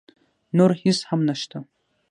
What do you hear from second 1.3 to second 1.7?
شته.